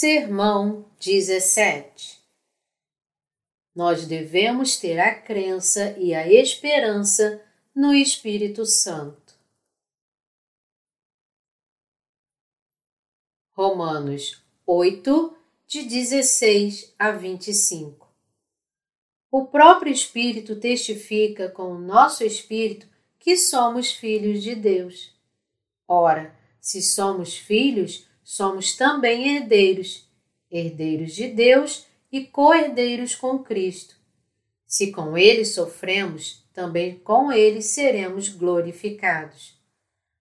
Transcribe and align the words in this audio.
Sermão 0.00 0.88
17 1.00 2.20
Nós 3.74 4.06
devemos 4.06 4.76
ter 4.76 4.96
a 5.00 5.12
crença 5.12 5.98
e 5.98 6.14
a 6.14 6.32
esperança 6.32 7.44
no 7.74 7.92
Espírito 7.92 8.64
Santo. 8.64 9.34
Romanos 13.50 14.40
8, 14.64 15.36
de 15.66 15.82
16 15.82 16.94
a 16.96 17.10
25 17.10 18.08
O 19.32 19.46
próprio 19.46 19.92
Espírito 19.92 20.60
testifica 20.60 21.50
com 21.50 21.72
o 21.72 21.78
nosso 21.80 22.22
Espírito 22.22 22.88
que 23.18 23.36
somos 23.36 23.90
filhos 23.90 24.44
de 24.44 24.54
Deus. 24.54 25.12
Ora, 25.88 26.38
se 26.60 26.80
somos 26.82 27.36
filhos, 27.36 28.07
somos 28.28 28.76
também 28.76 29.36
herdeiros, 29.36 30.06
herdeiros 30.50 31.14
de 31.14 31.28
Deus 31.28 31.86
e 32.12 32.26
co-herdeiros 32.26 33.14
com 33.14 33.38
Cristo. 33.38 33.96
Se 34.66 34.92
com 34.92 35.16
ele 35.16 35.46
sofremos, 35.46 36.46
também 36.52 36.98
com 36.98 37.32
ele 37.32 37.62
seremos 37.62 38.28
glorificados. 38.28 39.58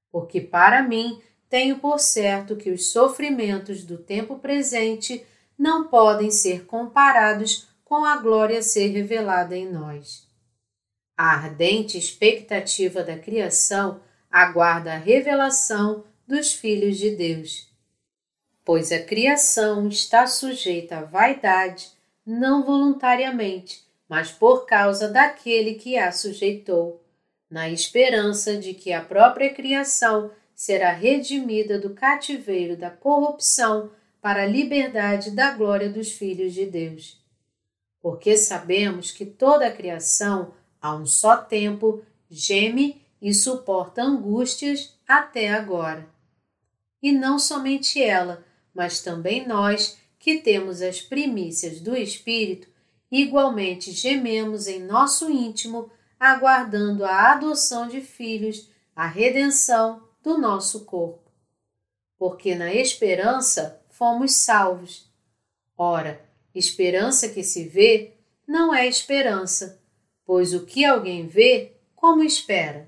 Porque 0.09 0.39
para 0.39 0.81
mim 0.81 1.21
tenho 1.49 1.79
por 1.79 1.99
certo 1.99 2.55
que 2.55 2.71
os 2.71 2.91
sofrimentos 2.91 3.83
do 3.83 3.97
tempo 3.97 4.39
presente 4.39 5.25
não 5.59 5.89
podem 5.89 6.31
ser 6.31 6.65
comparados 6.65 7.67
com 7.83 8.05
a 8.05 8.15
glória 8.15 8.59
a 8.59 8.63
ser 8.63 8.87
revelada 8.87 9.53
em 9.53 9.69
nós. 9.69 10.25
A 11.17 11.33
ardente 11.33 11.97
expectativa 11.97 13.03
da 13.03 13.17
criação 13.17 13.99
aguarda 14.31 14.93
a 14.93 14.97
revelação 14.97 16.05
dos 16.25 16.53
filhos 16.53 16.97
de 16.97 17.11
Deus 17.11 17.67
pois 18.67 18.91
a 18.91 18.99
criação 18.99 19.87
está 19.87 20.27
sujeita 20.27 20.97
à 20.97 21.01
vaidade, 21.01 21.87
não 22.25 22.65
voluntariamente, 22.65 23.81
mas 24.09 24.29
por 24.29 24.65
causa 24.65 25.07
daquele 25.07 25.75
que 25.75 25.97
a 25.97 26.11
sujeitou, 26.11 27.01
na 27.49 27.69
esperança 27.69 28.57
de 28.57 28.73
que 28.73 28.91
a 28.91 29.01
própria 29.01 29.53
criação 29.53 30.31
será 30.53 30.91
redimida 30.91 31.79
do 31.79 31.91
cativeiro 31.91 32.75
da 32.75 32.89
corrupção 32.89 33.89
para 34.21 34.43
a 34.43 34.47
liberdade 34.47 35.31
da 35.31 35.51
glória 35.51 35.89
dos 35.89 36.11
filhos 36.11 36.53
de 36.53 36.65
Deus. 36.65 37.17
Porque 38.01 38.35
sabemos 38.35 39.11
que 39.11 39.25
toda 39.25 39.65
a 39.65 39.71
criação, 39.71 40.53
a 40.81 40.93
um 40.93 41.05
só 41.05 41.37
tempo, 41.37 42.03
geme 42.29 43.01
e 43.21 43.33
suporta 43.33 44.03
angústias 44.03 44.99
até 45.07 45.47
agora. 45.47 46.05
E 47.01 47.13
não 47.13 47.39
somente 47.39 48.03
ela, 48.03 48.45
mas 48.77 49.01
também 49.01 49.47
nós, 49.47 49.97
que 50.19 50.37
temos 50.37 50.83
as 50.83 51.01
primícias 51.01 51.81
do 51.81 51.95
Espírito, 51.95 52.67
igualmente 53.11 53.91
gememos 53.91 54.67
em 54.67 54.83
nosso 54.83 55.31
íntimo, 55.31 55.89
aguardando 56.19 57.03
a 57.03 57.31
adoção 57.31 57.87
de 57.87 58.01
filhos, 58.01 58.69
a 58.95 59.07
redenção 59.07 60.03
do 60.21 60.37
nosso 60.37 60.85
corpo. 60.85 61.31
Porque 62.19 62.53
na 62.53 62.71
esperança 62.71 63.81
fomos 63.89 64.35
salvos. 64.35 65.11
Ora, 65.75 66.23
esperança 66.53 67.29
que 67.29 67.43
se 67.43 67.63
vê 67.63 68.13
não 68.47 68.71
é 68.71 68.85
esperança, 68.85 69.81
pois 70.23 70.53
o 70.53 70.67
que 70.67 70.85
alguém 70.85 71.25
vê, 71.25 71.77
como 71.95 72.23
espera? 72.23 72.87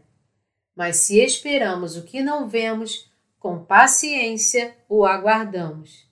Mas 0.75 0.97
se 0.97 1.19
esperamos 1.19 1.97
o 1.97 2.03
que 2.03 2.21
não 2.21 2.47
vemos, 2.47 3.08
com 3.39 3.63
paciência 3.63 4.75
o 4.89 5.05
aguardamos. 5.05 6.05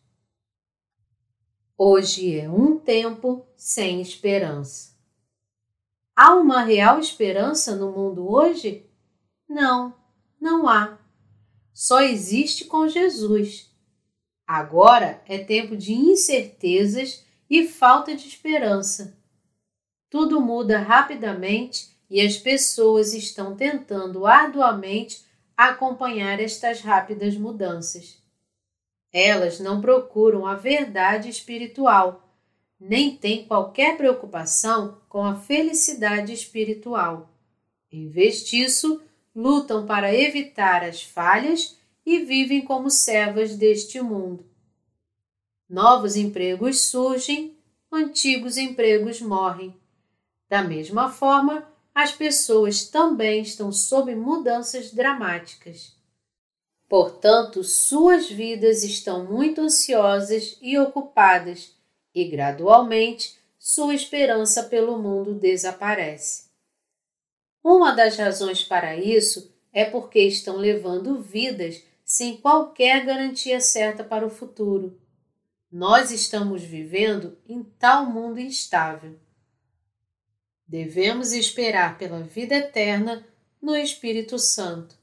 Hoje 1.77 2.39
é 2.39 2.49
um 2.49 2.79
tempo 2.79 3.45
sem 3.55 4.01
esperança. 4.01 4.95
Há 6.15 6.33
uma 6.33 6.63
real 6.63 6.99
esperança 6.99 7.75
no 7.75 7.91
mundo 7.91 8.31
hoje? 8.31 8.89
Não, 9.47 9.93
não 10.39 10.67
há. 10.67 10.97
Só 11.73 12.01
existe 12.01 12.65
com 12.65 12.88
Jesus. 12.88 13.69
Agora 14.47 15.21
é 15.27 15.38
tempo 15.38 15.75
de 15.75 15.94
incertezas 15.94 17.23
e 17.49 17.67
falta 17.67 18.15
de 18.15 18.27
esperança. 18.27 19.15
Tudo 20.09 20.39
muda 20.39 20.79
rapidamente 20.79 21.95
e 22.09 22.21
as 22.21 22.38
pessoas 22.38 23.13
estão 23.13 23.55
tentando 23.55 24.25
arduamente 24.25 25.26
acompanhar 25.57 26.40
estas 26.40 26.81
rápidas 26.81 27.35
mudanças. 27.35 28.22
Elas 29.12 29.59
não 29.59 29.81
procuram 29.81 30.45
a 30.45 30.53
verdade 30.53 31.28
espiritual, 31.28 32.23
nem 32.79 33.18
têm 33.18 33.45
qualquer 33.47 33.97
preocupação 33.97 35.01
com 35.09 35.23
a 35.23 35.35
felicidade 35.35 36.31
espiritual. 36.31 37.34
Em 37.91 38.07
vez 38.07 38.45
disso, 38.45 39.01
lutam 39.35 39.88
para 39.88 40.13
evitar 40.13 40.84
as 40.84 41.01
falhas 41.01 41.75
e 42.06 42.19
vivem 42.19 42.62
como 42.62 42.91
servas 42.91 43.56
deste 43.56 44.00
mundo. 44.00 44.45
Novos 45.68 46.16
empregos 46.16 46.81
surgem, 46.81 47.57
antigos 47.91 48.57
empregos 48.57 49.19
morrem. 49.22 49.75
Da 50.47 50.63
mesma 50.63 51.09
forma, 51.09 51.68
as 51.97 52.12
pessoas 52.12 52.85
também 52.85 53.41
estão 53.41 53.72
sob 53.72 54.13
mudanças 54.13 54.94
dramáticas. 54.94 55.96
Portanto, 56.88 57.63
suas 57.63 58.30
vidas 58.30 58.84
estão 58.84 59.25
muito 59.25 59.62
ansiosas 59.62 60.59
e 60.62 60.78
ocupadas, 60.78 61.75
e 62.13 62.25
gradualmente 62.25 63.40
sua 63.57 63.96
esperança 63.96 64.62
pelo 64.62 65.00
mundo 65.00 65.34
desaparece. 65.34 66.52
Uma 67.63 67.91
das 67.94 68.16
razões 68.16 68.63
para 68.63 68.96
isso 68.96 69.52
é 69.74 69.84
porque 69.84 70.19
estão 70.19 70.56
levando 70.56 71.19
vidas 71.19 71.81
sem 72.06 72.38
qualquer 72.38 73.07
garantia 73.07 73.59
certa 73.59 74.03
para 74.03 74.24
o 74.24 74.30
futuro. 74.30 75.02
Nós 75.72 76.12
estamos 76.12 76.62
vivendo 76.62 77.40
em 77.50 77.63
tal 77.63 78.06
mundo 78.06 78.40
instável. 78.40 79.19
Devemos 80.67 81.31
esperar 81.31 81.97
pela 81.97 82.22
vida 82.22 82.55
eterna 82.55 83.25
no 83.61 83.73
Espírito 83.73 84.38
Santo. 84.38 84.95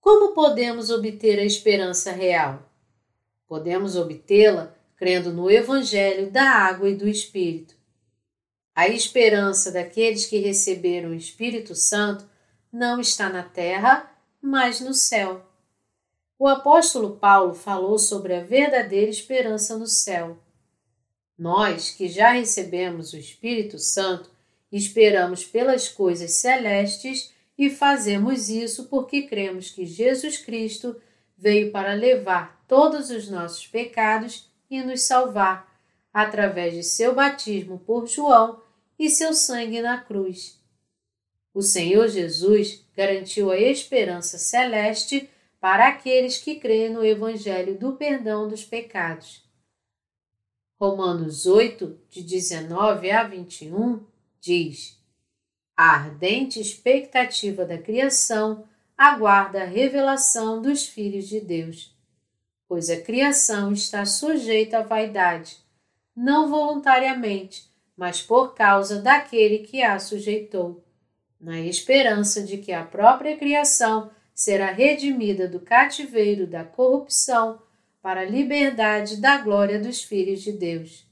Como 0.00 0.34
podemos 0.34 0.90
obter 0.90 1.38
a 1.38 1.44
esperança 1.44 2.12
real? 2.12 2.70
Podemos 3.46 3.96
obtê-la 3.96 4.74
crendo 4.96 5.32
no 5.32 5.50
Evangelho 5.50 6.30
da 6.30 6.42
água 6.42 6.90
e 6.90 6.94
do 6.94 7.08
Espírito. 7.08 7.74
A 8.74 8.86
esperança 8.88 9.72
daqueles 9.72 10.26
que 10.26 10.38
receberam 10.38 11.10
o 11.10 11.14
Espírito 11.14 11.74
Santo 11.74 12.28
não 12.70 13.00
está 13.00 13.30
na 13.30 13.42
terra, 13.42 14.12
mas 14.42 14.80
no 14.80 14.92
céu. 14.92 15.42
O 16.38 16.46
apóstolo 16.46 17.16
Paulo 17.16 17.54
falou 17.54 17.98
sobre 17.98 18.34
a 18.34 18.44
verdadeira 18.44 19.10
esperança 19.10 19.76
no 19.76 19.86
céu. 19.86 20.38
Nós, 21.38 21.90
que 21.90 22.08
já 22.08 22.32
recebemos 22.32 23.12
o 23.12 23.16
Espírito 23.16 23.78
Santo, 23.78 24.28
esperamos 24.72 25.44
pelas 25.44 25.88
coisas 25.88 26.32
celestes 26.32 27.32
e 27.56 27.70
fazemos 27.70 28.48
isso 28.48 28.86
porque 28.88 29.22
cremos 29.22 29.70
que 29.70 29.86
Jesus 29.86 30.38
Cristo 30.38 31.00
veio 31.36 31.70
para 31.70 31.94
levar 31.94 32.64
todos 32.66 33.10
os 33.10 33.30
nossos 33.30 33.66
pecados 33.66 34.50
e 34.68 34.82
nos 34.82 35.02
salvar, 35.02 35.68
através 36.12 36.74
de 36.74 36.82
seu 36.82 37.14
batismo 37.14 37.78
por 37.78 38.06
João 38.08 38.60
e 38.98 39.08
seu 39.08 39.32
sangue 39.32 39.80
na 39.80 39.98
cruz. 39.98 40.60
O 41.54 41.62
Senhor 41.62 42.08
Jesus 42.08 42.84
garantiu 42.96 43.50
a 43.50 43.58
esperança 43.58 44.38
celeste 44.38 45.30
para 45.60 45.88
aqueles 45.88 46.38
que 46.38 46.56
creem 46.56 46.90
no 46.90 47.04
Evangelho 47.04 47.78
do 47.78 47.92
perdão 47.92 48.48
dos 48.48 48.64
pecados. 48.64 49.47
Romanos 50.80 51.44
8, 51.44 51.98
de 52.08 52.22
19 52.22 53.10
a 53.10 53.24
21, 53.24 54.00
diz: 54.40 54.96
A 55.76 55.96
ardente 55.96 56.60
expectativa 56.60 57.64
da 57.64 57.76
criação 57.76 58.64
aguarda 58.96 59.62
a 59.62 59.66
revelação 59.66 60.62
dos 60.62 60.86
filhos 60.86 61.26
de 61.26 61.40
Deus, 61.40 61.92
pois 62.68 62.88
a 62.90 63.00
criação 63.00 63.72
está 63.72 64.06
sujeita 64.06 64.78
à 64.78 64.82
vaidade, 64.82 65.56
não 66.14 66.48
voluntariamente, 66.48 67.68
mas 67.96 68.22
por 68.22 68.54
causa 68.54 69.02
daquele 69.02 69.58
que 69.58 69.82
a 69.82 69.98
sujeitou, 69.98 70.84
na 71.40 71.60
esperança 71.60 72.40
de 72.40 72.56
que 72.56 72.72
a 72.72 72.84
própria 72.84 73.36
criação 73.36 74.12
será 74.32 74.70
redimida 74.70 75.48
do 75.48 75.58
cativeiro 75.58 76.46
da 76.46 76.62
corrupção 76.62 77.60
para 78.08 78.22
a 78.22 78.24
liberdade 78.24 79.18
da 79.18 79.36
glória 79.36 79.78
dos 79.78 80.02
filhos 80.02 80.40
de 80.40 80.50
Deus. 80.50 81.06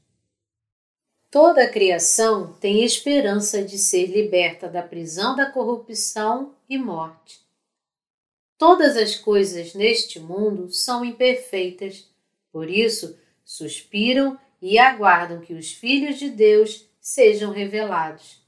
Toda 1.31 1.65
a 1.65 1.69
criação 1.69 2.55
tem 2.55 2.85
esperança 2.85 3.63
de 3.63 3.77
ser 3.77 4.07
liberta 4.07 4.67
da 4.67 4.83
prisão 4.83 5.37
da 5.37 5.45
corrupção 5.51 6.55
e 6.67 6.79
morte. 6.79 7.39
Todas 8.57 8.97
as 8.97 9.15
coisas 9.15 9.75
neste 9.75 10.19
mundo 10.19 10.71
são 10.71 11.05
imperfeitas, 11.05 12.09
Por 12.51 12.71
isso, 12.71 13.15
suspiram 13.45 14.39
e 14.63 14.79
aguardam 14.79 15.43
que 15.43 15.53
os 15.53 15.73
filhos 15.73 16.19
de 16.19 16.31
Deus 16.31 16.89
sejam 16.99 17.53
revelados. 17.53 18.43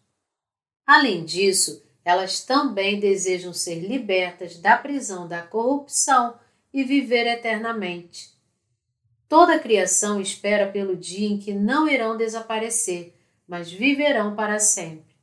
Além 0.86 1.22
disso, 1.22 1.84
elas 2.02 2.42
também 2.46 2.98
desejam 2.98 3.52
ser 3.52 3.80
libertas 3.80 4.56
da 4.56 4.74
prisão 4.74 5.28
da 5.28 5.42
corrupção 5.42 6.40
e 6.72 6.82
viver 6.82 7.26
eternamente. 7.26 8.38
Toda 9.28 9.56
a 9.56 9.58
criação 9.58 10.20
espera 10.20 10.72
pelo 10.72 10.96
dia 10.96 11.28
em 11.28 11.38
que 11.38 11.52
não 11.52 11.86
irão 11.86 12.16
desaparecer, 12.16 13.14
mas 13.46 13.70
viverão 13.70 14.34
para 14.34 14.58
sempre. 14.58 15.14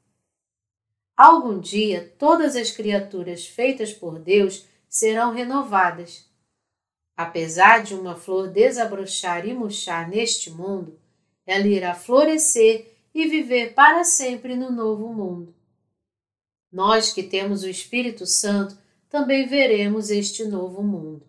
Algum 1.17 1.59
dia, 1.59 2.13
todas 2.19 2.55
as 2.55 2.69
criaturas 2.69 3.47
feitas 3.47 3.91
por 3.91 4.19
Deus 4.19 4.65
serão 4.87 5.33
renovadas. 5.33 6.29
Apesar 7.17 7.81
de 7.81 7.95
uma 7.95 8.15
flor 8.15 8.49
desabrochar 8.49 9.47
e 9.47 9.53
murchar 9.53 10.07
neste 10.09 10.51
mundo, 10.51 10.99
ela 11.45 11.65
irá 11.65 11.95
florescer 11.95 12.91
e 13.13 13.27
viver 13.27 13.73
para 13.73 14.03
sempre 14.03 14.55
no 14.55 14.71
novo 14.71 15.13
mundo. 15.13 15.55
Nós 16.71 17.13
que 17.13 17.23
temos 17.23 17.63
o 17.63 17.69
Espírito 17.69 18.25
Santo 18.25 18.77
também 19.09 19.47
veremos 19.47 20.09
este 20.09 20.43
novo 20.43 20.83
mundo. 20.83 21.25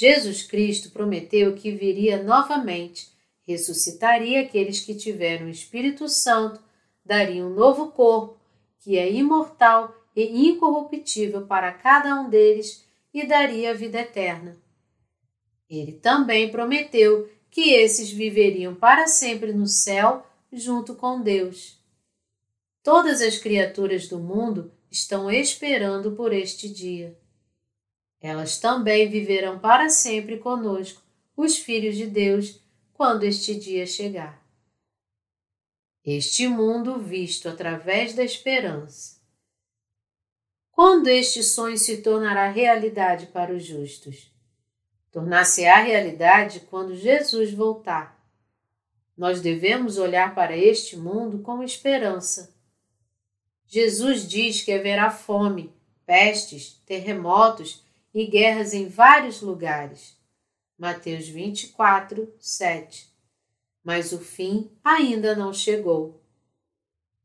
Jesus 0.00 0.44
Cristo 0.44 0.92
prometeu 0.92 1.56
que 1.56 1.72
viria 1.72 2.22
novamente, 2.22 3.08
ressuscitaria 3.44 4.42
aqueles 4.42 4.78
que 4.78 4.94
tiveram 4.94 5.46
o 5.46 5.50
Espírito 5.50 6.08
Santo, 6.08 6.62
daria 7.04 7.44
um 7.44 7.52
novo 7.52 7.90
corpo, 7.90 8.38
que 8.78 8.96
é 8.96 9.10
imortal 9.10 9.92
e 10.14 10.50
incorruptível 10.50 11.48
para 11.48 11.72
cada 11.72 12.14
um 12.14 12.30
deles, 12.30 12.86
e 13.12 13.26
daria 13.26 13.72
a 13.72 13.74
vida 13.74 13.98
eterna. 13.98 14.56
Ele 15.68 15.94
também 15.94 16.48
prometeu 16.48 17.28
que 17.50 17.72
esses 17.72 18.08
viveriam 18.08 18.76
para 18.76 19.08
sempre 19.08 19.52
no 19.52 19.66
céu 19.66 20.24
junto 20.52 20.94
com 20.94 21.20
Deus. 21.20 21.76
Todas 22.84 23.20
as 23.20 23.36
criaturas 23.36 24.06
do 24.06 24.20
mundo 24.20 24.70
estão 24.88 25.28
esperando 25.28 26.12
por 26.12 26.32
este 26.32 26.68
dia. 26.68 27.17
Elas 28.20 28.58
também 28.58 29.08
viverão 29.08 29.58
para 29.58 29.88
sempre 29.88 30.38
conosco, 30.38 31.02
os 31.36 31.56
filhos 31.56 31.96
de 31.96 32.06
Deus, 32.06 32.60
quando 32.92 33.24
este 33.24 33.54
dia 33.54 33.86
chegar. 33.86 34.44
Este 36.04 36.48
mundo 36.48 36.98
visto 36.98 37.48
através 37.48 38.14
da 38.14 38.24
esperança. 38.24 39.18
Quando 40.72 41.08
este 41.08 41.42
sonho 41.42 41.76
se 41.76 41.98
tornará 41.98 42.48
realidade 42.50 43.26
para 43.26 43.54
os 43.54 43.64
justos? 43.64 44.32
Tornar-se-á 45.10 45.80
realidade 45.80 46.60
quando 46.70 46.96
Jesus 46.96 47.52
voltar. 47.52 48.18
Nós 49.16 49.40
devemos 49.40 49.98
olhar 49.98 50.34
para 50.34 50.56
este 50.56 50.96
mundo 50.96 51.40
com 51.40 51.62
esperança 51.62 52.56
Jesus 53.68 54.26
diz 54.26 54.62
que 54.62 54.72
haverá 54.72 55.10
fome, 55.10 55.70
pestes, 56.06 56.80
terremotos 56.86 57.84
e 58.14 58.26
guerras 58.26 58.72
em 58.72 58.88
vários 58.88 59.40
lugares. 59.40 60.16
Mateus 60.78 61.28
24, 61.28 62.32
7. 62.38 63.08
Mas 63.82 64.12
o 64.12 64.18
fim 64.18 64.70
ainda 64.84 65.34
não 65.34 65.52
chegou. 65.52 66.22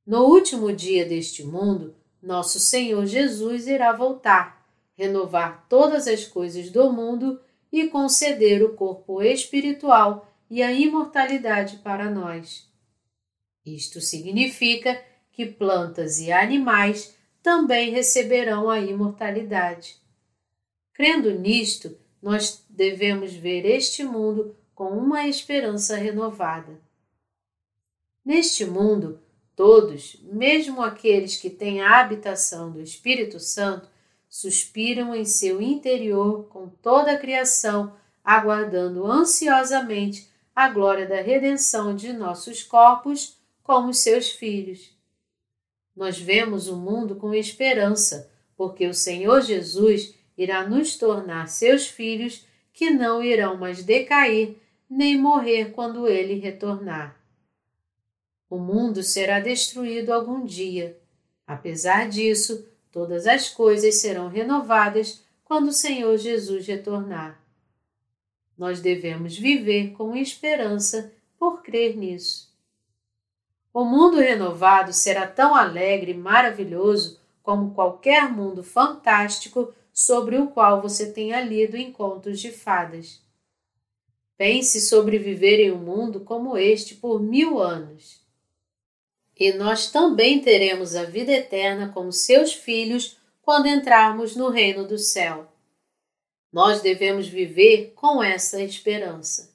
No 0.05 0.25
último 0.25 0.73
dia 0.73 1.05
deste 1.05 1.43
mundo, 1.43 1.95
nosso 2.21 2.59
Senhor 2.59 3.05
Jesus 3.05 3.67
irá 3.67 3.93
voltar, 3.93 4.67
renovar 4.95 5.65
todas 5.69 6.07
as 6.07 6.25
coisas 6.25 6.69
do 6.69 6.91
mundo 6.91 7.39
e 7.71 7.87
conceder 7.87 8.63
o 8.63 8.75
corpo 8.75 9.21
espiritual 9.21 10.31
e 10.49 10.61
a 10.61 10.71
imortalidade 10.71 11.77
para 11.77 12.09
nós. 12.09 12.69
Isto 13.65 14.01
significa 14.01 15.01
que 15.31 15.45
plantas 15.45 16.19
e 16.19 16.31
animais 16.31 17.15
também 17.41 17.91
receberão 17.91 18.69
a 18.69 18.79
imortalidade. 18.79 20.02
Crendo 20.93 21.31
nisto, 21.31 21.97
nós 22.21 22.63
devemos 22.69 23.33
ver 23.33 23.65
este 23.65 24.03
mundo 24.03 24.55
com 24.75 24.89
uma 24.89 25.27
esperança 25.27 25.95
renovada. 25.95 26.79
Neste 28.23 28.65
mundo, 28.65 29.19
todos, 29.55 30.17
mesmo 30.23 30.81
aqueles 30.81 31.35
que 31.35 31.49
têm 31.49 31.81
a 31.81 31.99
habitação 31.99 32.71
do 32.71 32.79
Espírito 32.79 33.39
Santo, 33.39 33.89
suspiram 34.29 35.13
em 35.13 35.25
seu 35.25 35.61
interior 35.61 36.45
com 36.45 36.67
toda 36.67 37.11
a 37.11 37.17
criação, 37.17 37.95
aguardando 38.23 39.05
ansiosamente 39.05 40.31
a 40.55 40.69
glória 40.69 41.07
da 41.07 41.21
redenção 41.21 41.95
de 41.95 42.13
nossos 42.13 42.63
corpos 42.63 43.37
como 43.61 43.93
seus 43.93 44.29
filhos. 44.29 44.91
Nós 45.95 46.17
vemos 46.17 46.67
o 46.67 46.75
mundo 46.75 47.15
com 47.15 47.33
esperança, 47.33 48.31
porque 48.55 48.87
o 48.87 48.93
Senhor 48.93 49.41
Jesus 49.41 50.15
irá 50.37 50.67
nos 50.67 50.95
tornar 50.95 51.47
seus 51.47 51.87
filhos 51.87 52.45
que 52.73 52.89
não 52.89 53.23
irão 53.23 53.57
mais 53.57 53.83
decair 53.83 54.57
nem 54.89 55.17
morrer 55.17 55.71
quando 55.71 56.07
ele 56.07 56.35
retornar. 56.35 57.15
O 58.49 58.57
mundo 58.57 59.01
será 59.01 59.39
destruído 59.39 60.11
algum 60.11 60.45
dia. 60.45 60.97
Apesar 61.47 62.07
disso, 62.07 62.67
todas 62.91 63.25
as 63.25 63.49
coisas 63.49 63.99
serão 63.99 64.27
renovadas 64.27 65.23
quando 65.43 65.69
o 65.69 65.73
Senhor 65.73 66.17
Jesus 66.17 66.67
retornar. 66.67 67.39
Nós 68.57 68.79
devemos 68.79 69.37
viver 69.37 69.93
com 69.93 70.15
esperança 70.15 71.11
por 71.39 71.63
crer 71.63 71.97
nisso. 71.97 72.53
O 73.73 73.83
mundo 73.83 74.17
renovado 74.17 74.93
será 74.93 75.25
tão 75.25 75.55
alegre 75.55 76.11
e 76.11 76.17
maravilhoso 76.17 77.19
como 77.41 77.73
qualquer 77.73 78.31
mundo 78.31 78.63
fantástico 78.63 79.73
sobre 79.93 80.37
o 80.37 80.47
qual 80.47 80.81
você 80.81 81.11
tenha 81.11 81.39
lido 81.39 81.77
em 81.77 81.91
contos 81.91 82.39
de 82.39 82.51
fadas. 82.51 83.21
Pense 84.35 84.81
sobre 84.81 85.19
viver 85.19 85.59
em 85.59 85.71
um 85.71 85.77
mundo 85.77 86.21
como 86.21 86.57
este 86.57 86.95
por 86.95 87.21
mil 87.21 87.59
anos. 87.59 88.21
E 89.39 89.53
nós 89.53 89.91
também 89.91 90.41
teremos 90.41 90.95
a 90.95 91.03
vida 91.03 91.31
eterna 91.31 91.89
como 91.93 92.11
seus 92.11 92.53
filhos 92.53 93.17
quando 93.41 93.67
entrarmos 93.67 94.35
no 94.35 94.49
reino 94.49 94.87
do 94.87 94.97
céu. 94.97 95.51
Nós 96.51 96.81
devemos 96.81 97.27
viver 97.27 97.93
com 97.95 98.23
essa 98.23 98.61
esperança. 98.61 99.53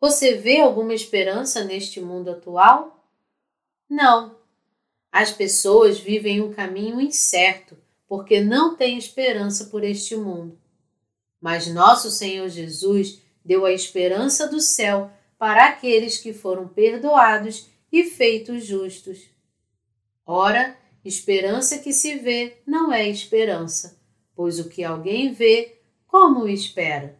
Você 0.00 0.34
vê 0.34 0.60
alguma 0.60 0.94
esperança 0.94 1.64
neste 1.64 2.00
mundo 2.00 2.30
atual? 2.30 3.10
Não. 3.88 4.38
As 5.10 5.32
pessoas 5.32 5.98
vivem 5.98 6.40
um 6.40 6.52
caminho 6.52 7.00
incerto 7.00 7.76
porque 8.08 8.40
não 8.40 8.76
têm 8.76 8.96
esperança 8.96 9.66
por 9.66 9.82
este 9.82 10.16
mundo. 10.16 10.58
Mas 11.40 11.66
nosso 11.66 12.10
Senhor 12.10 12.48
Jesus 12.48 13.20
deu 13.44 13.64
a 13.64 13.72
esperança 13.72 14.48
do 14.48 14.60
céu 14.60 15.10
para 15.38 15.66
aqueles 15.66 16.18
que 16.18 16.32
foram 16.32 16.66
perdoados 16.66 17.68
e 17.92 18.04
feitos 18.04 18.64
justos. 18.64 19.28
Ora, 20.24 20.76
esperança 21.04 21.78
que 21.78 21.92
se 21.92 22.16
vê 22.16 22.58
não 22.66 22.92
é 22.92 23.08
esperança, 23.08 24.00
pois 24.34 24.58
o 24.58 24.68
que 24.68 24.82
alguém 24.82 25.32
vê, 25.32 25.78
como 26.06 26.40
o 26.40 26.48
espera? 26.48 27.18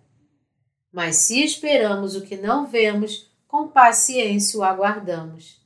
Mas 0.90 1.16
se 1.16 1.44
esperamos 1.44 2.16
o 2.16 2.22
que 2.22 2.36
não 2.36 2.66
vemos, 2.66 3.30
com 3.46 3.68
paciência 3.68 4.58
o 4.58 4.64
aguardamos. 4.64 5.60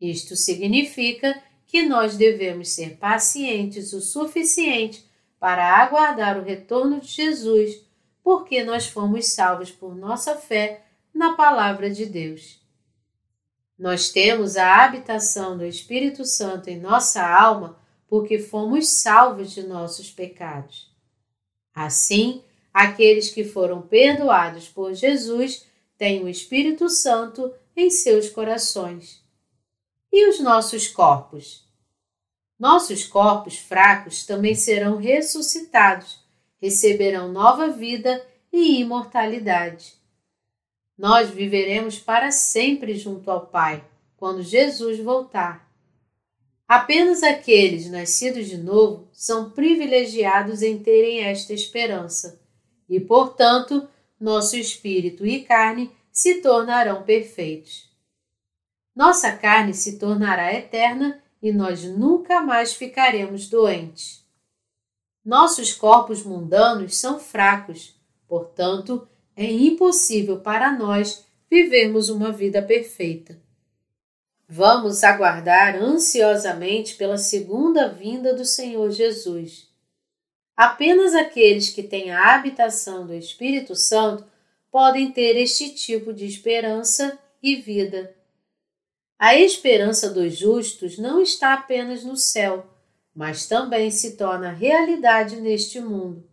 Isto 0.00 0.36
significa 0.36 1.42
que 1.76 1.82
nós 1.82 2.16
devemos 2.16 2.70
ser 2.70 2.96
pacientes 2.96 3.92
o 3.92 4.00
suficiente 4.00 5.04
para 5.38 5.76
aguardar 5.76 6.38
o 6.38 6.42
retorno 6.42 6.98
de 6.98 7.06
Jesus, 7.06 7.84
porque 8.22 8.64
nós 8.64 8.86
fomos 8.86 9.26
salvos 9.26 9.70
por 9.70 9.94
nossa 9.94 10.36
fé 10.36 10.86
na 11.12 11.34
Palavra 11.34 11.90
de 11.90 12.06
Deus. 12.06 12.62
Nós 13.78 14.08
temos 14.08 14.56
a 14.56 14.86
habitação 14.86 15.58
do 15.58 15.66
Espírito 15.66 16.24
Santo 16.24 16.70
em 16.70 16.80
nossa 16.80 17.22
alma 17.22 17.78
porque 18.08 18.38
fomos 18.38 18.88
salvos 18.88 19.52
de 19.52 19.62
nossos 19.62 20.10
pecados. 20.10 20.90
Assim, 21.74 22.42
aqueles 22.72 23.28
que 23.28 23.44
foram 23.44 23.82
perdoados 23.82 24.66
por 24.66 24.94
Jesus 24.94 25.66
têm 25.98 26.24
o 26.24 26.28
Espírito 26.28 26.88
Santo 26.88 27.52
em 27.76 27.90
seus 27.90 28.30
corações. 28.30 29.22
E 30.10 30.26
os 30.26 30.40
nossos 30.40 30.88
corpos? 30.88 31.65
Nossos 32.58 33.04
corpos 33.06 33.58
fracos 33.58 34.24
também 34.24 34.54
serão 34.54 34.96
ressuscitados, 34.96 36.20
receberão 36.60 37.30
nova 37.30 37.68
vida 37.68 38.26
e 38.52 38.80
imortalidade. 38.80 39.94
Nós 40.96 41.28
viveremos 41.28 41.98
para 41.98 42.30
sempre 42.30 42.94
junto 42.94 43.30
ao 43.30 43.46
Pai, 43.46 43.84
quando 44.16 44.42
Jesus 44.42 44.98
voltar. 44.98 45.70
Apenas 46.66 47.22
aqueles 47.22 47.90
nascidos 47.90 48.46
de 48.46 48.56
novo 48.56 49.08
são 49.12 49.50
privilegiados 49.50 50.62
em 50.62 50.78
terem 50.78 51.20
esta 51.20 51.52
esperança, 51.52 52.40
e, 52.88 52.98
portanto, 52.98 53.86
nosso 54.18 54.56
espírito 54.56 55.26
e 55.26 55.44
carne 55.44 55.90
se 56.10 56.40
tornarão 56.40 57.02
perfeitos. 57.02 57.90
Nossa 58.94 59.30
carne 59.30 59.74
se 59.74 59.98
tornará 59.98 60.54
eterna 60.54 61.22
e 61.42 61.52
nós 61.52 61.84
nunca 61.84 62.40
mais 62.40 62.72
ficaremos 62.72 63.48
doentes. 63.48 64.24
Nossos 65.24 65.72
corpos 65.72 66.22
mundanos 66.22 66.96
são 66.96 67.18
fracos, 67.18 67.94
portanto, 68.26 69.06
é 69.34 69.44
impossível 69.44 70.40
para 70.40 70.72
nós 70.72 71.24
vivermos 71.50 72.08
uma 72.08 72.32
vida 72.32 72.62
perfeita. 72.62 73.38
Vamos 74.48 75.02
aguardar 75.02 75.74
ansiosamente 75.76 76.94
pela 76.94 77.18
segunda 77.18 77.88
vinda 77.88 78.32
do 78.34 78.44
Senhor 78.44 78.90
Jesus. 78.90 79.68
Apenas 80.56 81.14
aqueles 81.14 81.68
que 81.68 81.82
têm 81.82 82.12
a 82.12 82.34
habitação 82.34 83.06
do 83.06 83.12
Espírito 83.12 83.74
Santo 83.74 84.24
podem 84.70 85.10
ter 85.10 85.36
este 85.36 85.70
tipo 85.74 86.12
de 86.12 86.24
esperança 86.24 87.18
e 87.42 87.56
vida. 87.56 88.15
A 89.18 89.34
esperança 89.34 90.10
dos 90.10 90.36
justos 90.36 90.98
não 90.98 91.22
está 91.22 91.54
apenas 91.54 92.04
no 92.04 92.16
céu, 92.16 92.66
mas 93.14 93.46
também 93.46 93.90
se 93.90 94.14
torna 94.14 94.52
realidade 94.52 95.36
neste 95.36 95.80
mundo. 95.80 96.28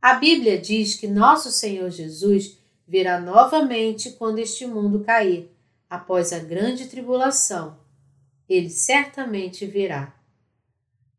A 0.00 0.14
Bíblia 0.14 0.56
diz 0.56 0.94
que 0.94 1.08
nosso 1.08 1.50
Senhor 1.50 1.90
Jesus 1.90 2.58
virá 2.86 3.20
novamente 3.20 4.12
quando 4.12 4.38
este 4.38 4.66
mundo 4.66 5.00
cair, 5.00 5.50
após 5.88 6.32
a 6.32 6.38
grande 6.38 6.86
tribulação. 6.86 7.76
Ele 8.48 8.70
certamente 8.70 9.66
virá. 9.66 10.14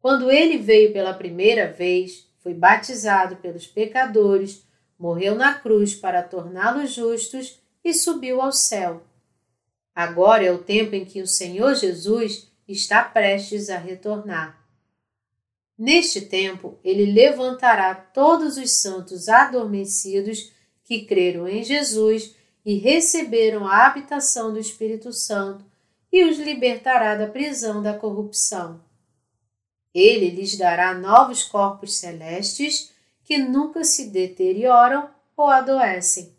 Quando 0.02 0.32
ele 0.32 0.58
veio 0.58 0.94
pela 0.94 1.14
primeira 1.14 1.72
vez, 1.72 2.28
foi 2.40 2.54
batizado 2.54 3.36
pelos 3.36 3.68
pecadores, 3.68 4.66
morreu 4.98 5.36
na 5.36 5.54
cruz 5.54 5.94
para 5.94 6.24
torná-los 6.24 6.94
justos 6.94 7.60
e 7.84 7.94
subiu 7.94 8.42
ao 8.42 8.54
céu. 8.54 9.04
Agora 9.94 10.44
é 10.44 10.52
o 10.52 10.64
tempo 10.64 10.96
em 10.96 11.06
que 11.06 11.22
o 11.22 11.28
Senhor 11.28 11.76
Jesus 11.76 12.52
está 12.68 13.04
prestes 13.04 13.70
a 13.70 13.78
retornar. 13.78 14.62
Neste 15.78 16.22
tempo, 16.22 16.78
ele 16.84 17.12
levantará 17.12 17.94
todos 17.96 18.58
os 18.58 18.72
santos 18.72 19.28
adormecidos 19.28 20.52
que 20.84 21.06
creram 21.06 21.48
em 21.48 21.64
Jesus 21.64 22.36
e 22.64 22.78
receberam 22.78 23.66
a 23.66 23.88
habitação 23.88 24.54
do 24.54 24.60
Espírito 24.60 25.12
Santo 25.12 25.66
e 26.12 26.24
os 26.24 26.38
libertará 26.38 27.16
da 27.16 27.28
prisão 27.28 27.82
da 27.82 27.98
corrupção. 27.98 28.82
Ele 29.94 30.30
lhes 30.30 30.58
dará 30.58 30.94
novos 30.94 31.44
corpos 31.44 31.96
celestes 31.96 32.92
que 33.24 33.38
nunca 33.38 33.84
se 33.84 34.10
deterioram 34.10 35.10
ou 35.36 35.48
adoecem. 35.48 36.34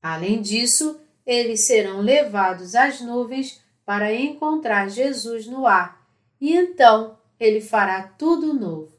Além 0.00 0.40
disso, 0.40 1.00
eles 1.26 1.66
serão 1.66 2.00
levados 2.00 2.74
às 2.74 3.00
nuvens 3.00 3.60
para 3.84 4.14
encontrar 4.14 4.88
Jesus 4.88 5.46
no 5.46 5.66
ar, 5.66 6.06
e 6.40 6.54
então 6.54 7.18
ele 7.38 7.60
fará 7.60 8.02
tudo 8.02 8.54
novo. 8.54 8.92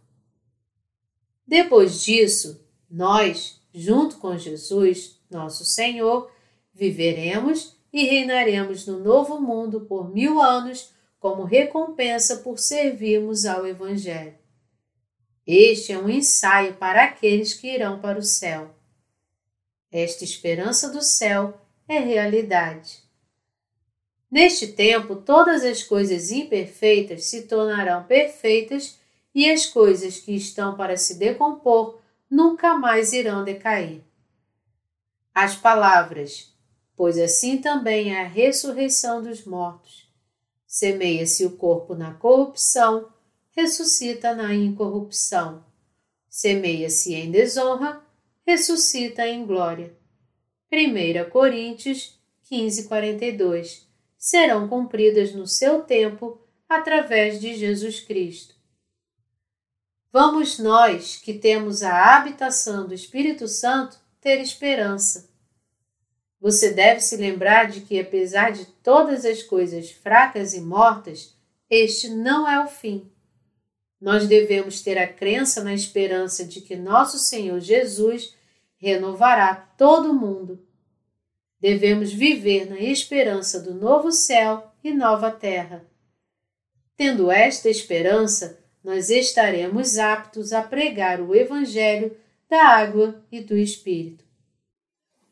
Depois 1.46 2.04
disso, 2.04 2.62
nós, 2.90 3.62
junto 3.74 4.18
com 4.18 4.38
Jesus, 4.38 5.20
nosso 5.30 5.64
Senhor, 5.64 6.30
viveremos 6.74 7.78
e 7.92 8.04
reinaremos 8.04 8.86
no 8.86 9.00
novo 9.00 9.40
mundo 9.40 9.82
por 9.82 10.14
mil 10.14 10.42
anos 10.42 10.92
como 11.20 11.44
recompensa 11.44 12.38
por 12.38 12.60
servirmos 12.60 13.46
ao 13.46 13.66
Evangelho. 13.66 14.36
Este 15.46 15.94
é 15.94 15.98
um 15.98 16.10
ensaio 16.10 16.76
para 16.76 17.06
aqueles 17.06 17.54
que 17.54 17.74
irão 17.74 18.00
para 18.00 18.20
o 18.20 18.24
céu. 18.24 18.76
Esta 19.90 20.26
esperança 20.26 20.90
do 20.92 21.02
céu 21.02 21.60
é 21.88 22.00
realidade. 22.00 23.04
Neste 24.30 24.68
tempo, 24.68 25.16
todas 25.16 25.64
as 25.64 25.82
coisas 25.84 26.32
imperfeitas 26.32 27.26
se 27.26 27.44
tornarão 27.44 28.04
perfeitas 28.04 29.00
e 29.34 29.50
as 29.50 29.66
coisas 29.66 30.20
que 30.20 30.36
estão 30.36 30.76
para 30.76 30.98
se 30.98 31.16
decompor 31.16 32.00
nunca 32.30 32.78
mais 32.78 33.14
irão 33.14 33.44
decair. 33.44 34.02
As 35.34 35.56
palavras, 35.56 36.54
pois 36.96 37.18
assim 37.18 37.60
também 37.60 38.14
é 38.14 38.22
a 38.22 38.28
ressurreição 38.28 39.22
dos 39.22 39.46
mortos. 39.46 40.12
Semeia-se 40.66 41.46
o 41.46 41.52
corpo 41.52 41.96
na 41.96 42.14
corrupção, 42.16 43.08
ressuscita 43.52 44.36
na 44.36 44.54
incorrupção. 44.54 45.64
Semeia-se 46.30 47.16
em 47.16 47.32
desonra, 47.32 48.02
ressuscita 48.46 49.28
em 49.28 49.46
glória. 49.46 49.96
1 50.70 51.30
Coríntios 51.30 52.20
15, 52.44 52.88
42 52.90 53.88
serão 54.18 54.68
cumpridas 54.68 55.34
no 55.34 55.48
seu 55.48 55.82
tempo 55.84 56.42
através 56.68 57.40
de 57.40 57.56
Jesus 57.56 58.02
Cristo. 58.02 58.54
Vamos 60.12 60.60
nós, 60.60 61.16
que 61.18 61.34
temos 61.34 61.84
a 61.84 62.18
habitação 62.18 62.86
do 62.86 62.94
Espírito 62.94 63.48
Santo, 63.48 63.98
ter 64.20 64.42
esperança. 64.42 65.30
Você 66.40 66.74
deve 66.74 67.00
se 67.00 67.16
lembrar 67.16 67.70
de 67.70 67.82
que, 67.82 68.00
apesar 68.00 68.52
de 68.52 68.66
todas 68.84 69.24
as 69.24 69.42
coisas 69.42 69.92
fracas 69.92 70.54
e 70.54 70.60
mortas, 70.60 71.34
este 71.70 72.10
não 72.10 72.48
é 72.48 72.64
o 72.64 72.68
fim. 72.68 73.10
Nós 74.02 74.28
devemos 74.28 74.82
ter 74.82 74.98
a 74.98 75.08
crença 75.08 75.64
na 75.64 75.74
esperança 75.74 76.44
de 76.44 76.62
que 76.62 76.76
nosso 76.76 77.18
Senhor 77.18 77.60
Jesus 77.60 78.36
renovará 78.78 79.56
todo 79.56 80.12
o 80.12 80.14
mundo 80.14 80.68
Devemos 81.60 82.14
viver 82.14 82.70
na 82.70 82.80
esperança 82.80 83.60
do 83.60 83.74
novo 83.74 84.12
céu 84.12 84.72
e 84.84 84.94
nova 84.94 85.32
terra. 85.32 85.84
Tendo 86.96 87.32
esta 87.32 87.68
esperança, 87.70 88.60
nós 88.84 89.10
estaremos 89.10 89.98
aptos 89.98 90.54
a 90.54 90.62
pregar 90.62 91.20
o 91.20 91.36
Evangelho 91.36 92.16
da 92.48 92.64
água 92.64 93.24
e 93.32 93.42
do 93.42 93.58
Espírito. 93.58 94.24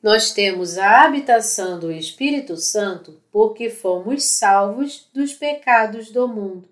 Nós 0.02 0.32
temos 0.32 0.78
a 0.78 1.04
habitação 1.04 1.80
do 1.80 1.92
Espírito 1.92 2.58
Santo 2.58 3.22
porque 3.32 3.70
fomos 3.70 4.24
salvos 4.24 5.08
dos 5.14 5.34
pecados 5.34 6.12
do 6.12 6.28
mundo. 6.28 6.68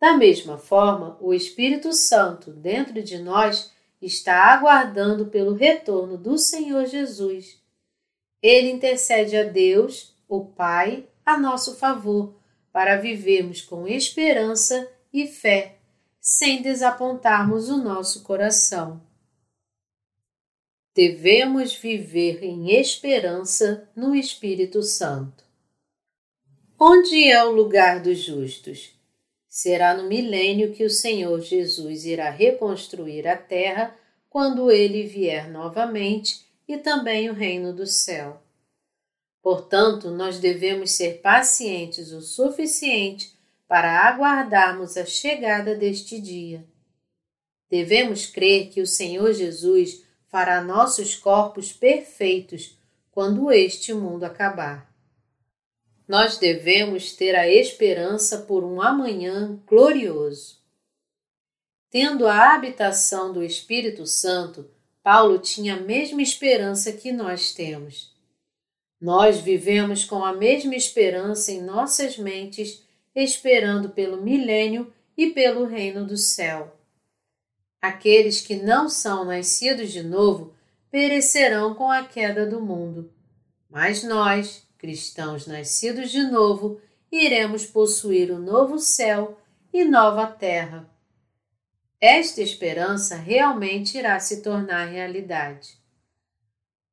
Da 0.00 0.16
mesma 0.16 0.56
forma, 0.56 1.18
o 1.20 1.34
Espírito 1.34 1.92
Santo 1.92 2.52
dentro 2.52 3.02
de 3.02 3.18
nós 3.18 3.72
está 4.00 4.52
aguardando 4.52 5.26
pelo 5.26 5.54
retorno 5.54 6.16
do 6.16 6.38
Senhor 6.38 6.86
Jesus 6.86 7.58
ele 8.42 8.70
intercede 8.70 9.36
a 9.36 9.44
Deus, 9.44 10.14
o 10.28 10.44
Pai, 10.44 11.06
a 11.24 11.36
nosso 11.36 11.76
favor, 11.76 12.36
para 12.72 12.96
vivermos 12.96 13.60
com 13.60 13.88
esperança 13.88 14.90
e 15.12 15.26
fé, 15.26 15.78
sem 16.20 16.62
desapontarmos 16.62 17.68
o 17.68 17.78
nosso 17.78 18.22
coração. 18.22 19.02
Devemos 20.94 21.74
viver 21.74 22.42
em 22.42 22.72
esperança 22.78 23.88
no 23.94 24.14
Espírito 24.14 24.82
Santo. 24.82 25.44
Onde 26.78 27.28
é 27.28 27.44
o 27.44 27.50
lugar 27.50 28.00
dos 28.00 28.18
justos? 28.18 28.97
Será 29.60 29.92
no 29.92 30.04
milênio 30.04 30.72
que 30.72 30.84
o 30.84 30.88
Senhor 30.88 31.40
Jesus 31.40 32.04
irá 32.04 32.30
reconstruir 32.30 33.26
a 33.26 33.36
terra 33.36 33.92
quando 34.30 34.70
ele 34.70 35.02
vier 35.02 35.50
novamente 35.50 36.46
e 36.68 36.78
também 36.78 37.28
o 37.28 37.32
reino 37.32 37.72
do 37.72 37.84
céu. 37.84 38.40
Portanto, 39.42 40.12
nós 40.12 40.38
devemos 40.38 40.92
ser 40.92 41.20
pacientes 41.20 42.12
o 42.12 42.20
suficiente 42.20 43.36
para 43.66 44.06
aguardarmos 44.06 44.96
a 44.96 45.04
chegada 45.04 45.74
deste 45.74 46.20
dia. 46.20 46.64
Devemos 47.68 48.26
crer 48.26 48.68
que 48.68 48.80
o 48.80 48.86
Senhor 48.86 49.32
Jesus 49.32 50.04
fará 50.28 50.62
nossos 50.62 51.16
corpos 51.16 51.72
perfeitos 51.72 52.78
quando 53.10 53.50
este 53.50 53.92
mundo 53.92 54.22
acabar. 54.22 54.87
Nós 56.08 56.38
devemos 56.38 57.12
ter 57.12 57.36
a 57.36 57.46
esperança 57.46 58.38
por 58.38 58.64
um 58.64 58.80
amanhã 58.80 59.60
glorioso. 59.66 60.56
Tendo 61.90 62.26
a 62.26 62.54
habitação 62.54 63.30
do 63.30 63.42
Espírito 63.42 64.06
Santo, 64.06 64.70
Paulo 65.02 65.38
tinha 65.38 65.76
a 65.76 65.80
mesma 65.80 66.22
esperança 66.22 66.92
que 66.92 67.12
nós 67.12 67.52
temos. 67.52 68.16
Nós 68.98 69.38
vivemos 69.38 70.04
com 70.04 70.24
a 70.24 70.32
mesma 70.32 70.74
esperança 70.74 71.52
em 71.52 71.62
nossas 71.62 72.16
mentes, 72.16 72.82
esperando 73.14 73.90
pelo 73.90 74.22
milênio 74.22 74.92
e 75.16 75.30
pelo 75.30 75.66
reino 75.66 76.06
do 76.06 76.16
céu. 76.16 76.74
Aqueles 77.80 78.40
que 78.40 78.56
não 78.56 78.88
são 78.88 79.24
nascidos 79.24 79.92
de 79.92 80.02
novo 80.02 80.54
perecerão 80.90 81.74
com 81.74 81.90
a 81.90 82.02
queda 82.02 82.46
do 82.46 82.60
mundo. 82.60 83.12
Mas 83.70 84.02
nós, 84.02 84.66
cristãos 84.78 85.46
nascidos 85.46 86.10
de 86.10 86.22
novo, 86.22 86.80
iremos 87.12 87.66
possuir 87.66 88.30
o 88.30 88.38
novo 88.38 88.78
céu 88.78 89.38
e 89.72 89.84
nova 89.84 90.26
terra 90.26 90.88
esta 92.00 92.40
esperança 92.40 93.16
realmente 93.16 93.98
irá 93.98 94.20
se 94.20 94.40
tornar 94.40 94.86
realidade. 94.86 95.76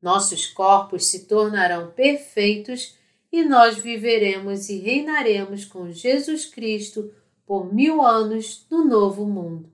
Nossos 0.02 0.48
corpos 0.48 1.08
se 1.08 1.26
tornarão 1.26 1.92
perfeitos 1.92 2.98
e 3.32 3.44
nós 3.44 3.78
viveremos 3.78 4.68
e 4.70 4.78
reinaremos 4.80 5.64
com 5.64 5.92
Jesus 5.92 6.46
Cristo 6.46 7.14
por 7.46 7.72
mil 7.72 8.02
anos 8.02 8.66
no 8.70 8.84
novo 8.84 9.26
mundo. 9.26 9.72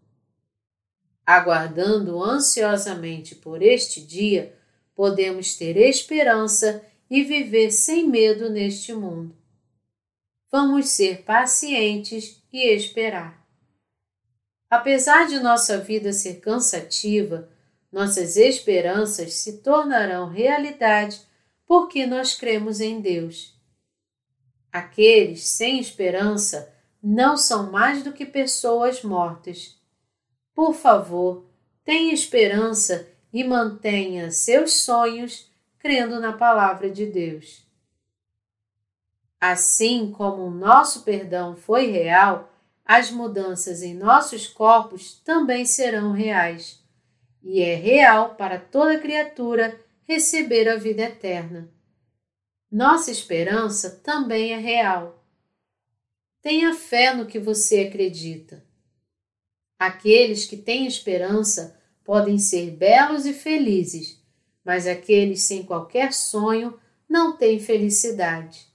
Aguardando 1.25 2.21
ansiosamente 2.21 3.35
por 3.35 3.61
este 3.61 4.01
dia, 4.01 4.53
podemos 4.93 5.55
ter 5.55 5.77
esperança 5.77 6.83
e 7.11 7.25
viver 7.25 7.71
sem 7.71 8.07
medo 8.07 8.49
neste 8.49 8.93
mundo. 8.93 9.35
Vamos 10.49 10.87
ser 10.87 11.23
pacientes 11.23 12.41
e 12.53 12.73
esperar. 12.73 13.45
Apesar 14.69 15.27
de 15.27 15.37
nossa 15.41 15.77
vida 15.77 16.13
ser 16.13 16.39
cansativa, 16.39 17.49
nossas 17.91 18.37
esperanças 18.37 19.33
se 19.33 19.57
tornarão 19.57 20.29
realidade 20.29 21.21
porque 21.67 22.05
nós 22.05 22.33
cremos 22.33 22.79
em 22.79 23.01
Deus. 23.01 23.59
Aqueles 24.71 25.43
sem 25.43 25.81
esperança 25.81 26.73
não 27.03 27.35
são 27.35 27.69
mais 27.69 28.03
do 28.03 28.13
que 28.13 28.25
pessoas 28.25 29.03
mortas. 29.03 29.77
Por 30.55 30.73
favor, 30.73 31.45
tenha 31.83 32.13
esperança 32.13 33.09
e 33.33 33.43
mantenha 33.43 34.31
seus 34.31 34.75
sonhos 34.75 35.50
crendo 35.81 36.19
na 36.19 36.31
palavra 36.31 36.89
de 36.89 37.05
Deus. 37.05 37.65
Assim 39.39 40.11
como 40.11 40.43
o 40.43 40.51
nosso 40.51 41.03
perdão 41.03 41.55
foi 41.55 41.87
real, 41.87 42.53
as 42.85 43.09
mudanças 43.09 43.81
em 43.81 43.95
nossos 43.95 44.47
corpos 44.47 45.19
também 45.25 45.65
serão 45.65 46.11
reais. 46.11 46.79
E 47.41 47.61
é 47.61 47.73
real 47.73 48.35
para 48.35 48.59
toda 48.59 48.99
criatura 48.99 49.79
receber 50.07 50.69
a 50.69 50.75
vida 50.75 51.01
eterna. 51.01 51.71
Nossa 52.71 53.09
esperança 53.09 54.01
também 54.03 54.53
é 54.53 54.57
real. 54.57 55.25
Tenha 56.41 56.73
fé 56.73 57.13
no 57.13 57.25
que 57.25 57.39
você 57.39 57.81
acredita. 57.81 58.63
Aqueles 59.79 60.45
que 60.45 60.57
têm 60.57 60.85
esperança 60.85 61.79
podem 62.03 62.37
ser 62.37 62.71
belos 62.71 63.25
e 63.25 63.33
felizes, 63.33 64.20
mas 64.63 64.87
aqueles 64.87 65.41
sem 65.41 65.63
qualquer 65.63 66.13
sonho 66.13 66.79
não 67.09 67.35
têm 67.35 67.59
felicidade. 67.59 68.67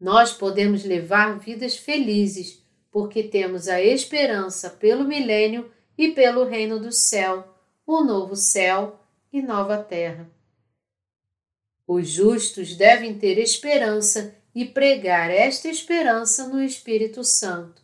Nós 0.00 0.32
podemos 0.32 0.84
levar 0.84 1.38
vidas 1.38 1.76
felizes 1.76 2.62
porque 2.90 3.22
temos 3.22 3.68
a 3.68 3.80
esperança 3.80 4.68
pelo 4.68 5.04
milênio 5.04 5.70
e 5.96 6.10
pelo 6.10 6.44
reino 6.44 6.80
do 6.80 6.92
céu, 6.92 7.56
o 7.86 8.02
novo 8.02 8.36
céu 8.36 9.00
e 9.32 9.40
nova 9.40 9.78
terra. 9.78 10.28
Os 11.86 12.08
justos 12.08 12.76
devem 12.76 13.18
ter 13.18 13.38
esperança 13.38 14.34
e 14.54 14.64
pregar 14.64 15.30
esta 15.30 15.68
esperança 15.68 16.48
no 16.48 16.62
Espírito 16.62 17.24
Santo. 17.24 17.82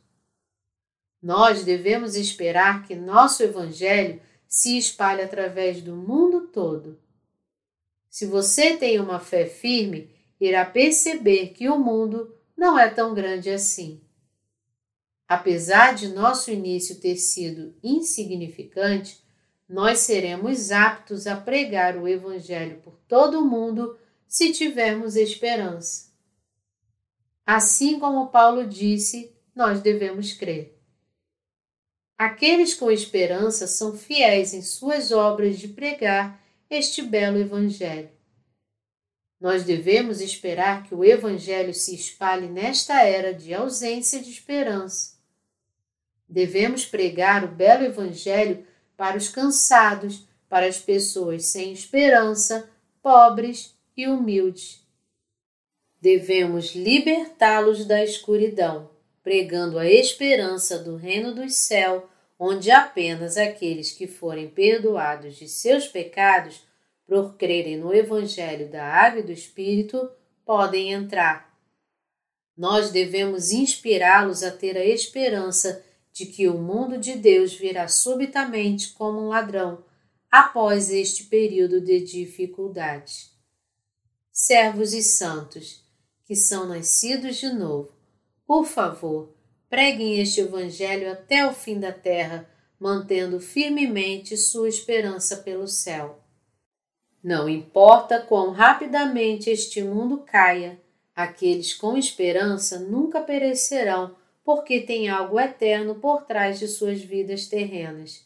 Nós 1.23 1.65
devemos 1.65 2.15
esperar 2.15 2.87
que 2.87 2.95
nosso 2.95 3.43
Evangelho 3.43 4.21
se 4.49 4.79
espalhe 4.79 5.21
através 5.23 5.83
do 5.83 5.95
mundo 5.95 6.49
todo. 6.49 6.99
Se 8.09 8.25
você 8.25 8.77
tem 8.77 8.99
uma 8.99 9.21
fé 9.21 9.47
firme, 9.47 10.11
irá 10.41 10.65
perceber 10.65 11.49
que 11.49 11.69
o 11.69 11.79
mundo 11.79 12.35
não 12.57 12.79
é 12.79 12.89
tão 12.89 13.15
grande 13.15 13.51
assim. 13.51 14.01
Apesar 15.29 15.95
de 15.95 16.09
nosso 16.09 16.51
início 16.51 16.99
ter 16.99 17.17
sido 17.17 17.77
insignificante, 17.83 19.23
nós 19.69 19.99
seremos 19.99 20.73
aptos 20.73 21.27
a 21.27 21.37
pregar 21.37 21.99
o 21.99 22.09
Evangelho 22.09 22.79
por 22.79 22.99
todo 23.07 23.41
o 23.41 23.45
mundo 23.45 23.99
se 24.27 24.53
tivermos 24.53 25.17
esperança. 25.17 26.09
Assim 27.45 27.99
como 27.99 28.29
Paulo 28.29 28.67
disse, 28.67 29.35
nós 29.55 29.83
devemos 29.83 30.33
crer. 30.33 30.78
Aqueles 32.19 32.75
com 32.75 32.91
esperança 32.91 33.69
são 33.69 33.97
fiéis 33.97 34.53
em 34.53 34.61
suas 34.61 35.13
obras 35.13 35.57
de 35.57 35.69
pregar 35.69 36.43
este 36.69 37.01
belo 37.01 37.39
Evangelho. 37.39 38.11
Nós 39.41 39.63
devemos 39.63 40.21
esperar 40.21 40.83
que 40.83 40.97
o 40.97 41.05
Evangelho 41.05 41.73
se 41.73 41.95
espalhe 41.95 42.49
nesta 42.49 43.03
era 43.03 43.33
de 43.33 43.55
ausência 43.55 44.21
de 44.21 44.31
esperança. 44.31 45.17
Devemos 46.29 46.85
pregar 46.85 47.45
o 47.45 47.49
belo 47.49 47.85
Evangelho 47.85 48.67
para 48.97 49.17
os 49.17 49.29
cansados, 49.29 50.27
para 50.49 50.67
as 50.67 50.81
pessoas 50.81 51.45
sem 51.45 51.73
esperança, 51.73 52.69
pobres 53.01 53.79
e 53.97 54.09
humildes. 54.09 54.85
Devemos 56.01 56.75
libertá-los 56.75 57.85
da 57.85 58.03
escuridão, 58.03 58.91
pregando 59.29 59.79
a 59.79 59.87
esperança 59.87 60.79
do 60.79 60.97
reino 60.97 61.35
dos 61.35 61.55
céus, 61.55 62.03
onde 62.39 62.71
apenas 62.71 63.37
aqueles 63.37 63.93
que 63.93 64.07
forem 64.07 64.49
perdoados 64.49 65.37
de 65.37 65.47
seus 65.47 65.87
pecados 65.87 66.63
por 67.07 67.37
crerem 67.37 67.77
no 67.77 67.93
Evangelho 67.93 68.71
da 68.71 68.83
Água 68.83 69.21
e 69.21 69.23
do 69.23 69.31
Espírito 69.31 70.11
podem 70.47 70.93
entrar. 70.95 71.55
Nós 72.57 72.91
devemos 72.91 73.53
inspirá-los 73.53 74.43
a 74.43 74.51
ter 74.51 74.79
a 74.79 74.87
esperança 74.87 75.85
de 76.11 76.25
que 76.25 76.49
o 76.49 76.57
mundo 76.57 76.97
de 76.97 77.15
Deus 77.15 77.53
virá 77.53 77.87
subitamente 77.87 78.93
como 78.93 79.21
um 79.21 79.29
ladrão 79.29 79.85
após 80.31 80.91
este 80.91 81.25
período 81.25 81.83
de 81.83 82.01
dificuldade. 82.01 83.31
Servos 84.33 84.95
e 84.95 85.03
santos, 85.03 85.85
que 86.25 86.35
são 86.35 86.67
nascidos 86.67 87.37
de 87.37 87.51
novo, 87.51 87.98
por 88.49 88.65
favor, 88.65 89.35
preguem 89.69 90.19
este 90.21 90.41
Evangelho 90.41 91.13
até 91.13 91.47
o 91.47 91.53
fim 91.53 91.79
da 91.79 91.93
terra, 91.93 92.49
mantendo 92.81 93.39
firmemente 93.39 94.39
sua 94.39 94.71
esperança 94.71 95.37
pelo 95.37 95.69
céu. 95.69 96.19
Não 97.23 97.47
importa 97.47 98.19
quão 98.19 98.53
rapidamente 98.53 99.51
este 99.51 99.83
mundo 99.83 100.25
caia, 100.25 100.81
aqueles 101.15 101.75
com 101.75 101.95
esperança 101.95 102.79
nunca 102.79 103.21
perecerão 103.21 104.17
porque 104.43 104.81
tem 104.81 105.11
algo 105.11 105.39
eterno 105.39 105.97
por 105.97 106.23
trás 106.23 106.59
de 106.59 106.69
suas 106.69 107.03
vidas 107.03 107.49
terrenas. 107.49 108.25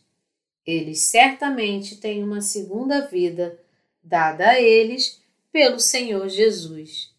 Eles 0.64 1.00
certamente 1.00 1.96
têm 1.96 2.22
uma 2.22 2.40
segunda 2.40 3.00
vida, 3.00 3.58
dada 4.00 4.50
a 4.50 4.60
eles 4.60 5.20
pelo 5.50 5.80
Senhor 5.80 6.28
Jesus. 6.28 7.11